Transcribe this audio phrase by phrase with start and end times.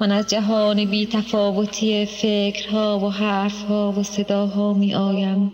[0.00, 5.52] من از جهان بی تفاوتی فکرها و حرفها و صداها می آیم.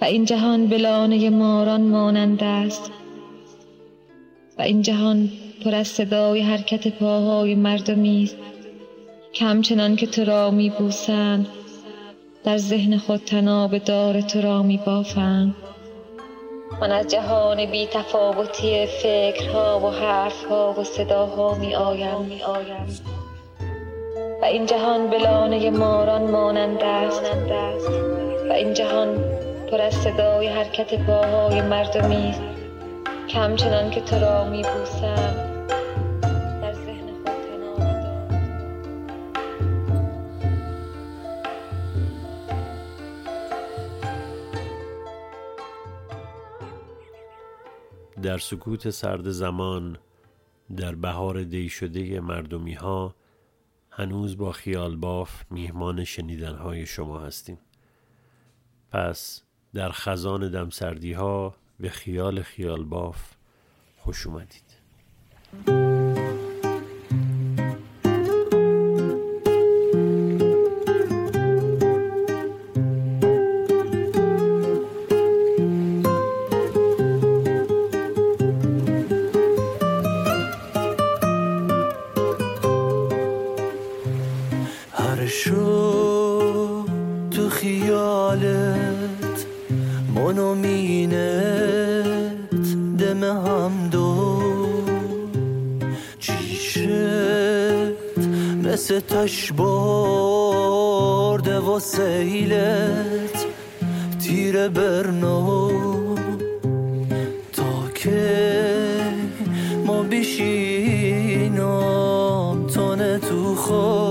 [0.00, 2.90] و این جهان بلانه ماران مانند است.
[4.58, 5.30] و این جهان
[5.64, 8.36] پر از صدای حرکت پاهای مردمی است.
[9.32, 11.46] که همچنان که تو را می بوسند
[12.44, 15.54] در ذهن خود تناب دار تو را می بافند.
[16.80, 22.20] من از جهان بی تفاوتی فکرها و حرفها و صداها می آیم.
[22.20, 22.86] می آیم
[24.42, 27.22] و این جهان بلانه ماران مانند است.
[28.48, 29.24] و این جهان
[29.70, 32.42] پر از صدای حرکت پاهای مردمی است.
[33.28, 35.34] که همچنان که تو را می بوسم.
[48.22, 49.98] در سکوت سرد زمان
[50.76, 53.14] در بهار دی شده مردمی ها
[53.90, 57.58] هنوز با خیال باف میهمان شنیدن های شما هستیم.
[58.90, 59.42] پس
[59.74, 63.34] در خزان دمسردی ها به خیال خیال باف
[63.96, 64.71] خوش اومدید.
[85.26, 86.84] شو
[87.30, 89.46] تو خیالت
[90.14, 91.12] منو مینت
[92.98, 94.42] دم هم دو.
[96.18, 96.78] چیشت
[98.64, 100.78] مثل تش برده
[101.58, 103.46] و سیلت
[104.20, 105.70] تیر برنو.
[107.52, 108.62] تا که
[109.86, 111.62] ما بشینم
[113.18, 114.01] تو خود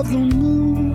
[0.00, 0.92] Of the moon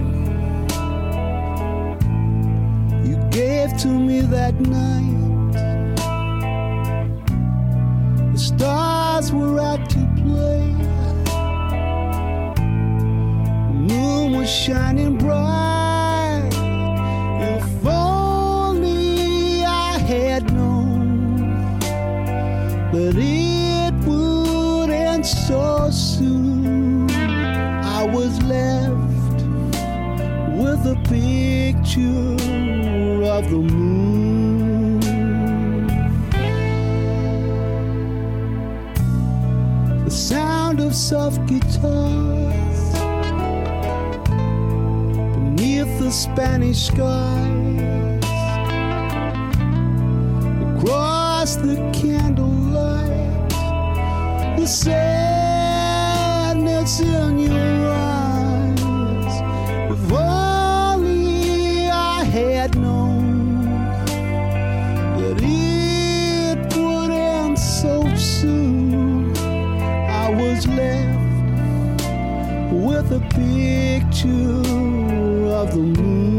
[3.05, 5.14] you gave to me that night.
[40.95, 42.93] Soft guitars
[45.33, 48.23] beneath the Spanish skies,
[50.77, 53.49] across the candlelight,
[54.57, 55.01] the sadness
[57.01, 57.74] in your
[73.11, 74.29] a picture
[75.51, 76.34] of the moon.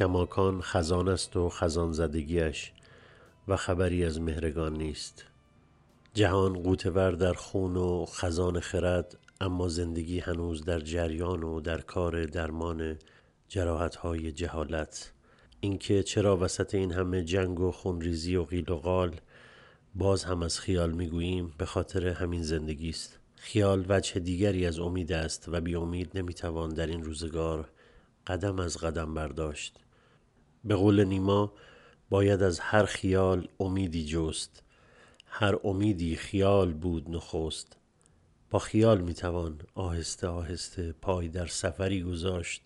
[0.00, 2.72] کماکان خزان است و خزان زدگیش
[3.48, 5.24] و خبری از مهرگان نیست.
[6.14, 12.24] جهان قوتور در خون و خزان خرد اما زندگی هنوز در جریان و در کار
[12.24, 12.98] درمان
[13.48, 15.12] جراحت های جهالت.
[15.60, 19.16] اینکه چرا وسط این همه جنگ و خونریزی و قیل و قال
[19.94, 23.18] باز هم از خیال می‌گوییم به خاطر همین زندگی است.
[23.36, 27.68] خیال وجه دیگری از امید است و بی امید نمی‌توان در این روزگار
[28.26, 29.78] قدم از قدم برداشت.
[30.64, 31.52] به قول نیما
[32.10, 34.62] باید از هر خیال امیدی جست.
[35.26, 37.76] هر امیدی خیال بود نخست.
[38.50, 42.62] با خیال می‌توان آهسته آهسته پای در سفری گذاشت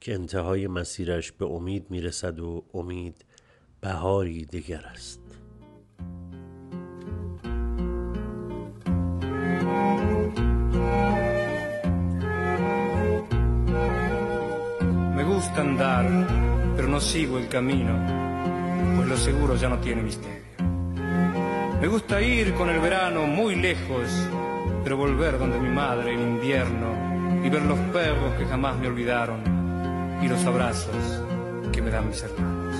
[0.00, 3.24] که انتهای مسیرش به امید می‌رسد و امید
[3.80, 5.20] بهاری دیگر است.
[15.16, 16.37] Me gusta
[17.00, 17.92] sigo el camino,
[18.96, 20.38] pues lo seguro ya no tiene misterio.
[21.80, 24.10] Me gusta ir con el verano muy lejos,
[24.82, 30.18] pero volver donde mi madre en invierno y ver los perros que jamás me olvidaron
[30.22, 31.22] y los abrazos
[31.72, 32.76] que me dan mis hermanos.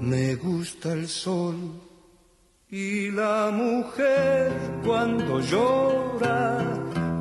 [0.00, 1.56] Me gusta el sol
[2.70, 4.52] y la mujer
[4.84, 6.58] cuando llora,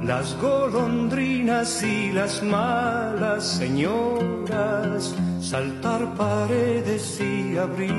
[0.04, 7.92] las golondrinas y las malas señoras, saltar paredes y abrir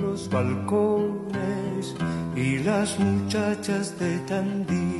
[0.00, 1.94] los balcones
[2.34, 4.96] y las muchachas de Tandil.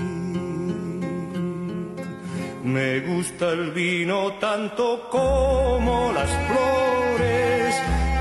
[2.63, 7.75] Me gusta el vino tanto como las flores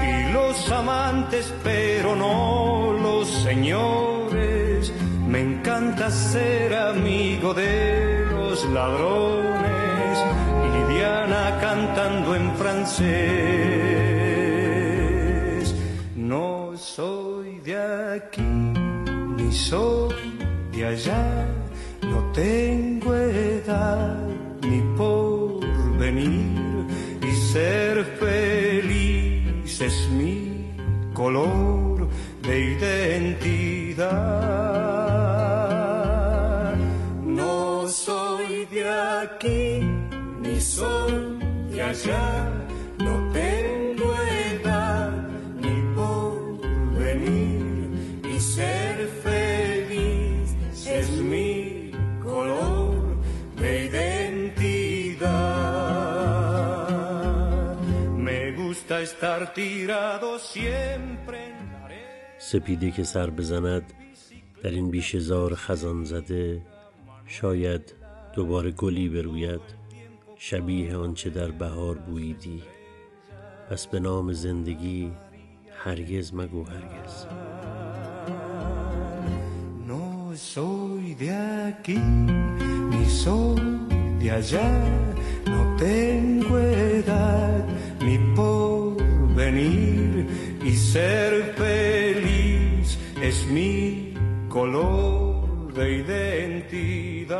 [0.04, 4.92] y los amantes, pero no los señores.
[5.27, 8.14] Me encanta ser amigo de
[8.55, 10.17] los ladrones
[10.63, 12.95] y Lidiana cantando en francés.
[16.15, 17.75] No soy de
[18.15, 20.37] aquí ni soy
[20.71, 21.47] de allá,
[22.01, 24.23] no tengo edad
[24.61, 25.59] ni por
[25.97, 26.85] venir
[27.21, 30.71] y ser feliz es mi
[31.13, 32.07] color
[32.41, 34.64] de identidad.
[40.79, 41.15] Soy
[41.72, 42.27] de allá,
[43.05, 44.08] no tengo
[44.48, 45.12] edad
[45.63, 46.34] ni por
[47.00, 47.88] venir
[48.34, 50.48] y ser feliz
[51.00, 51.53] es mi
[52.27, 52.96] color
[53.62, 54.58] de identidad.
[58.27, 61.86] Me gusta estar tirado siempre en la.
[62.38, 63.94] سپیده که سر بزند
[64.63, 66.62] در این بیشزار خزان زده
[67.25, 67.94] شاید
[68.34, 69.85] دوباره گلی بروید
[70.36, 72.63] شبیه آنچه در بهار بوییدی
[73.70, 75.12] پس به نام زندگی
[75.84, 77.25] هرگز مگو هرگز
[79.88, 81.30] No soy de
[81.68, 82.01] aquí
[82.92, 83.65] ni soy
[84.20, 84.72] de allá,
[85.51, 87.65] no tengo edad
[89.36, 90.25] venir
[90.63, 94.13] y ser feliz es mi
[94.50, 97.36] color de identidad.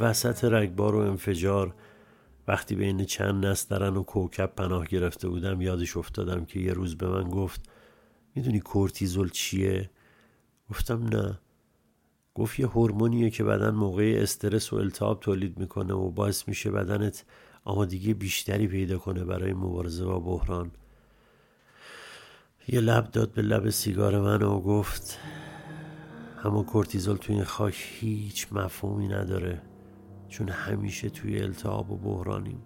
[0.00, 1.74] وسط رگبار و انفجار
[2.48, 7.08] وقتی بین چند نسترن و کوکب پناه گرفته بودم یادش افتادم که یه روز به
[7.08, 7.60] من گفت
[8.34, 9.90] می‌دونی کورتیزول چیه؟
[10.70, 11.38] گفتم نه
[12.34, 17.24] گفت یه هورمونیه که بدن موقع استرس و التهاب تولید می‌کنه و باعث میشه بدنت
[17.64, 20.70] آمادگی بیشتری پیدا کنه برای مبارزه با بحران
[22.68, 25.18] یه لب داد به لب سیگار من و گفت
[26.44, 29.62] اما کورتیزول توی این خاک هیچ مفهومی نداره
[30.28, 32.62] چون همیشه توی التهاب و بحرانیم.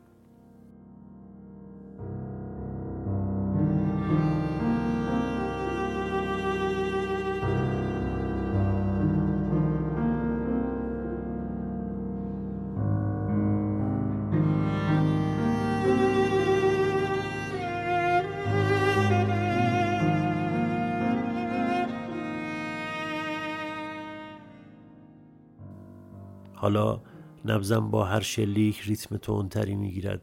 [26.68, 27.00] حالا
[27.44, 30.22] نبزم با هر شلیک ریتم تندتری می‌گیرد.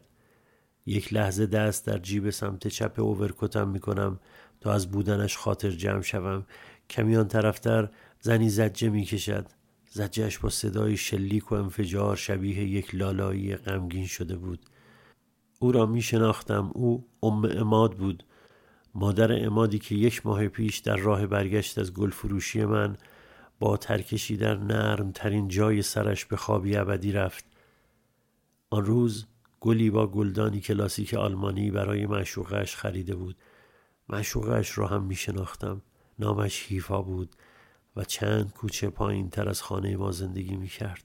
[0.86, 4.20] یک لحظه دست در جیب سمت چپ اوورکوتم می‌کنم
[4.60, 6.46] تا از بودنش خاطر جمع شوم.
[6.90, 7.88] کمیان طرفتر
[8.20, 9.46] زنی زجه می‌کشد.
[9.90, 14.66] زجهش با صدای شلیک و انفجار شبیه یک لالایی غمگین شده بود.
[15.58, 18.24] او را می شناختم او ام اماد بود.
[18.94, 22.96] مادر امادی که یک ماه پیش در راه برگشت از گل فروشی من
[23.58, 27.44] با ترکشی در نرم ترین جای سرش به خوابی ابدی رفت.
[28.70, 29.26] آن روز
[29.60, 33.36] گلی با گلدانی کلاسیک آلمانی برای معشوقش خریده بود.
[34.08, 35.82] معشوقش را هم می شناختم
[36.18, 37.36] نامش هیفا بود
[37.96, 41.04] و چند کوچه پایین تر از خانه ما زندگی می کرد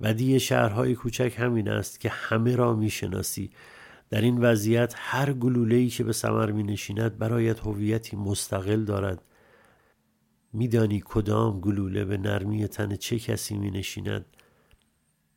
[0.00, 3.50] ودی شهرهای کوچک همین است که همه را می شناسی
[4.10, 9.22] در این وضعیت هر گلوله‌ای که به سمر می نشیند برایت هویتی مستقل دارد.
[10.52, 14.24] میدانی کدام گلوله به نرمی تن چه کسی می نشیند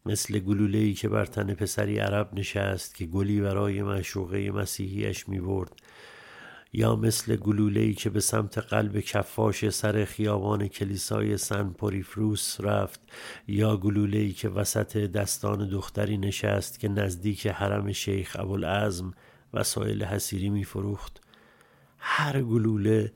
[0.06, 5.40] مثل گلوله ای که بر تن پسری عرب نشست که گلی برای معشوقه مسیحیش می
[5.40, 5.72] برد
[6.74, 13.00] یا مثل گلوله ای که به سمت قلب کفاش سر خیابان کلیسای سن پوریفروس رفت.
[13.48, 19.14] یا گلوله ای که وسط دستان دختری نشست که نزدیک حرم شیخ ابوالعزم
[19.54, 21.22] وسایل حسیری می فروخت
[21.98, 23.12] هر گلوله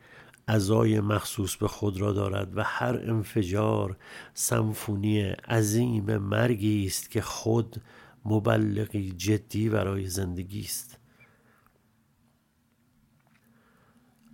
[0.47, 3.97] ازای مخصوص به خود را دارد و هر انفجار
[4.33, 7.81] سمفونی عظیم مرگی است که خود
[8.25, 10.99] مبلغی جدی برای زندگی است.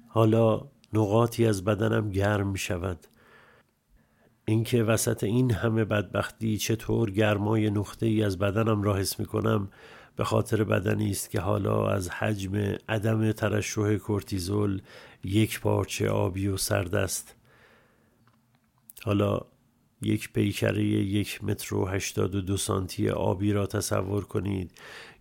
[0.07, 3.07] حالا نقاطی از بدنم گرم می شود.
[4.45, 9.69] اینکه وسط این همه بدبختی چطور گرمای نقطه ای از بدنم را حس می کنم
[10.21, 14.81] به خاطر بدنی است که حالا از حجم عدم ترشح کورتیزول
[15.23, 17.35] یک پارچه آبی و سرد است.
[19.03, 19.41] حالا
[20.01, 24.71] یک پیکره یک متر و هشتاد و دو سانتی آبی را تصور کنید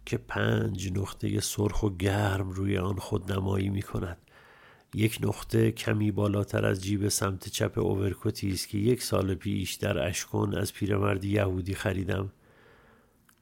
[0.07, 4.19] که پنج نقطه سرخ و گرم روی آن خود نمایی می کند.
[4.95, 10.09] یک نقطه کمی بالاتر از جیب سمت چپ اوورکوتی است که یک سال پیش در
[10.09, 12.33] اشکن از پیرمردی یهودی خریدم.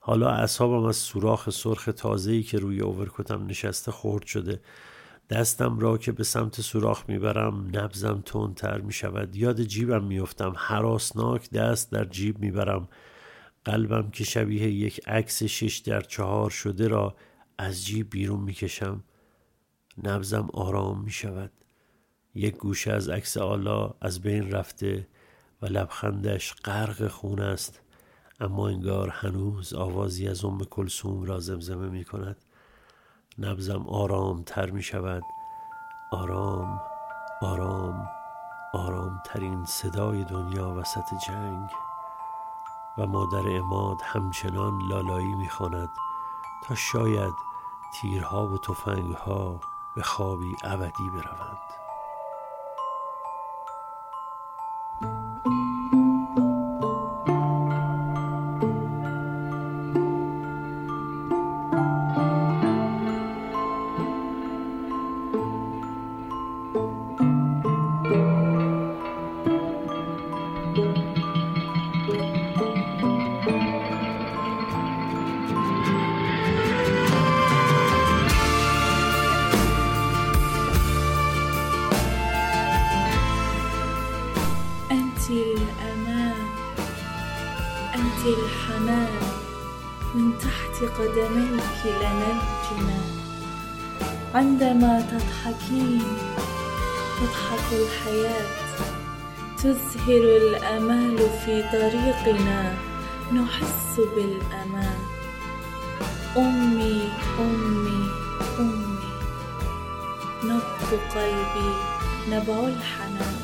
[0.09, 4.61] حالا اعصابم از سوراخ سرخ تازه‌ای که روی اوورکوتم نشسته خورد شده.
[5.31, 10.53] دستم را که به سمت سوراخ می‌برم نبزم تندتر می شود یاد جیبم میافتم.
[10.57, 12.89] حراسناک دست در جیب می‌برم.
[13.65, 17.17] قلبم که شبیه یک عکس شش در چهار شده را
[17.59, 19.05] از جیب بیرون می‌کشم.
[20.03, 21.53] نبزم آرام می شود
[22.35, 25.09] یک گوشه از عکس آلا از بین رفته
[25.63, 27.81] و لبخندش غرق خون است.
[28.41, 32.37] اما انگار هنوز آوازی از ام کلسوم را زمزمه می کند
[33.39, 35.23] نبزم آرام تر می شود
[36.13, 36.81] آرام
[37.43, 38.09] آرام
[38.75, 41.71] آرام ترین صدای دنیا وسط جنگ.
[42.99, 45.89] و مادر اماد همچنان لالایی می‌خواند
[46.65, 47.35] تا شاید
[47.95, 49.61] تیرها و تفنگها
[49.97, 51.78] به خوابی ابدی بروند.
[100.09, 102.75] تزهر الأمال في طريقنا
[103.33, 104.99] نحس بالأمان
[106.37, 107.03] أمي
[107.41, 108.11] أمي
[108.59, 108.99] أمي
[110.45, 111.73] نبض قلبي
[112.31, 113.37] نبع الحنان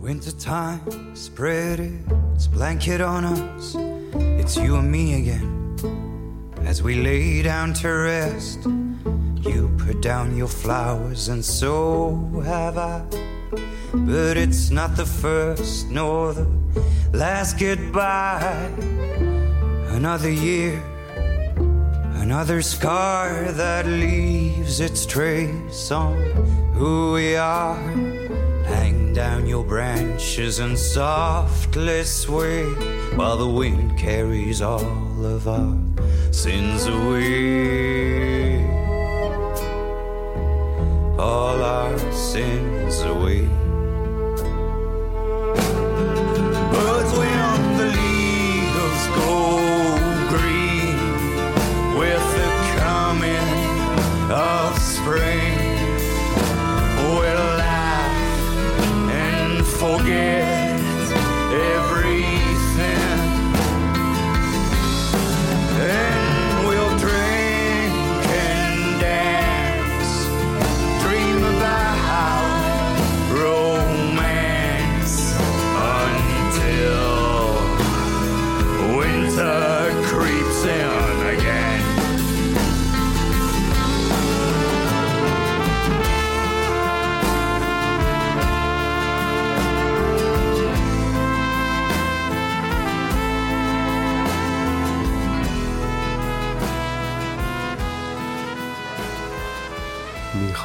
[0.00, 1.78] Winter time spread
[2.34, 3.76] its blanket on us
[4.40, 5.76] It's you and me again
[6.66, 8.79] as we lay down to rest
[9.92, 13.02] put down your flowers, and so have I.
[13.92, 16.46] But it's not the first nor the
[17.12, 18.70] last goodbye.
[19.98, 20.80] Another year,
[22.22, 26.14] another scar that leaves its trace on
[26.74, 27.74] who we are.
[28.74, 32.64] Hang down your branches and softly sway
[33.16, 35.76] while the wind carries all of our
[36.30, 38.49] sins away.
[42.12, 43.69] Sins away.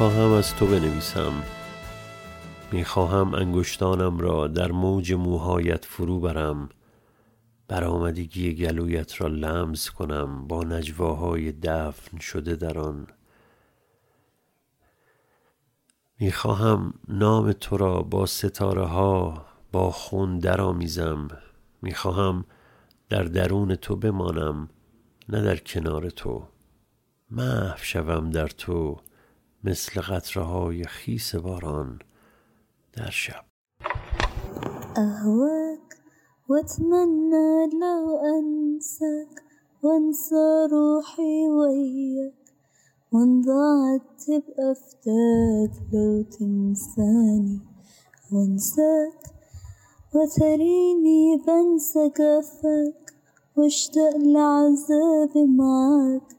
[0.05, 1.33] می‌خواهم از تو بنویسم.
[2.71, 6.69] می‌خواهم انگشتانم را در موج موهایت فرو برم.
[7.67, 13.07] برآمدگی گلویت را لمس کنم با نجواهای دفن شده در آن.
[16.19, 21.27] می‌خواهم نام تو را با ستاره ها با خون درآمیزم.
[21.81, 22.45] می‌خواهم
[23.09, 24.69] در درون تو بمانم
[25.29, 26.47] نه در کنار تو.
[27.31, 28.97] محو شوم در تو.
[29.65, 31.99] مثل قطره های خیس باران
[32.93, 33.45] در شب.
[34.97, 35.97] أهواك
[36.49, 39.43] وأتمنى لو أنساك
[39.83, 42.33] وأنسى روحي وياك
[43.11, 47.59] وإن ضاعت تبقى فداك لو تنساني
[48.31, 49.21] وأنساك
[50.13, 53.13] وتريني بنسى جفاك
[53.55, 56.34] واشتاق لعذابي معاك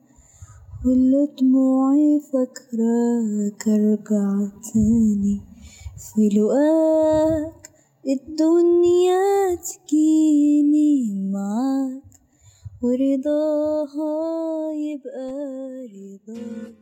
[0.85, 5.41] واللي دموعي فاكراك ارجع تاني
[5.97, 7.71] في لقاك
[8.07, 12.03] الدنيا تجيني معاك
[12.83, 14.15] ورضاها
[14.73, 15.33] يبقى
[15.97, 16.77] رضاك.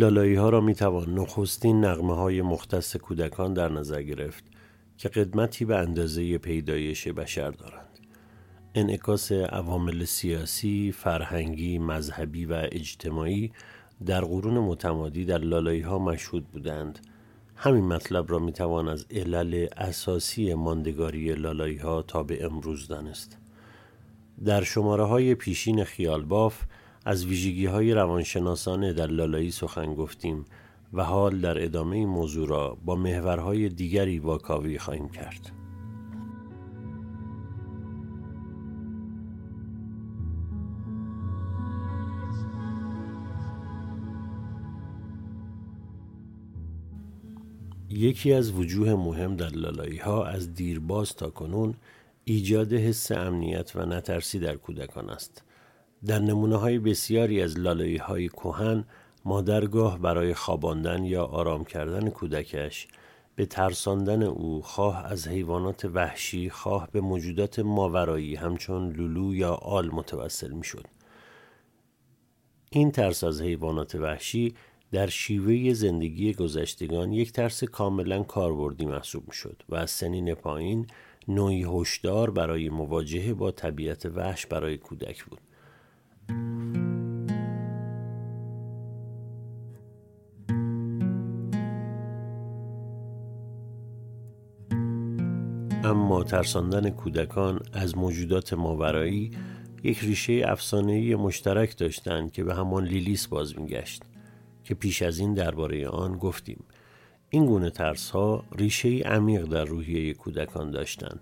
[0.00, 4.44] لالایی ها را می توان نخستین نغمه های مختص کودکان در نظر گرفت
[4.98, 7.98] که قدمتی به اندازه پیدایش بشر دارند.
[8.74, 13.52] انعکاس عوامل سیاسی، فرهنگی، مذهبی و اجتماعی
[14.06, 16.98] در قرون متمادی در لالایی ها مشهود بودند.
[17.56, 23.38] همین مطلب را می توان از علل اساسی ماندگاری لالایی ها تا به امروز دانست.
[24.44, 26.62] در شماره های پیشین خیالباف
[27.04, 30.44] از ویژگی های روانشناسانه در لالایی سخن گفتیم
[30.92, 35.52] و حال در ادامه این موضوع را با محورهای دیگری واکاوی خواهیم کرد.
[47.90, 51.74] یکی از وجوه مهم در لالایی ها از دیرباز تا کنون
[52.24, 55.44] ایجاد حس امنیت و نترسی در کودکان است.
[56.06, 58.84] در نمونه های بسیاری از لالایی های کوهن
[59.24, 62.88] مادرگاه برای خواباندن یا آرام کردن کودکش
[63.36, 69.90] به ترساندن او خواه از حیوانات وحشی خواه به موجودات ماورایی همچون لولو یا آل
[69.92, 70.86] متوسل می شد.
[72.70, 74.54] این ترس از حیوانات وحشی
[74.92, 80.86] در شیوه زندگی گذشتگان یک ترس کاملا کاربردی محسوب می شد و از سنین پایین
[81.28, 85.40] نوعی هشدار برای مواجهه با طبیعت وحش برای کودک بود.
[95.84, 99.30] اما ترساندن کودکان از موجودات ماورایی
[99.82, 104.02] یک ریشه افسانه‌ای مشترک داشتند که به همان لیلیس باز میگشت
[104.64, 106.64] که پیش از این درباره آن گفتیم.
[107.30, 111.20] این گونه ترس ها ریشه عمیق در روحیه کودکان داشتند.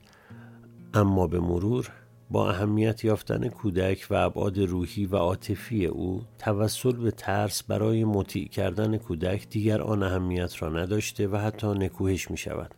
[0.95, 1.91] اما به مرور
[2.31, 8.49] با اهمیت یافتن کودک و ابعاد روحی و عاطفی او توسل به ترس برای مطیع
[8.49, 12.75] کردن کودک دیگر آن اهمیت را نداشته و حتی نکوهش می شود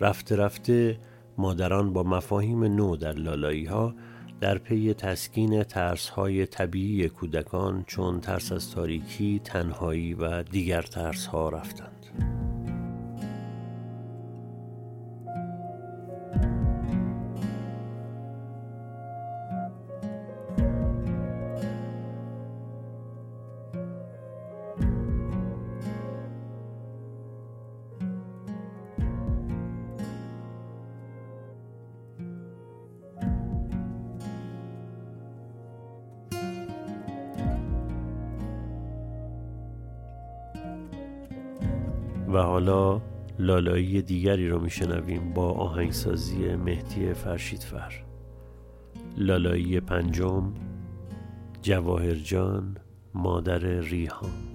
[0.00, 0.98] رفته رفته
[1.38, 3.94] مادران با مفاهیم نو در لالایی ها
[4.40, 11.26] در پی تسکین ترس های طبیعی کودکان چون ترس از تاریکی، تنهایی و دیگر ترس
[11.26, 11.97] ها رفتند.
[42.28, 43.00] و حالا
[43.38, 47.92] لالایی دیگری را میشنویم با آهنگسازی مهدی فرشیدفر.
[49.16, 50.52] لالایی پنجم
[51.62, 52.76] جواهرجان
[53.14, 54.47] مادر ریحان.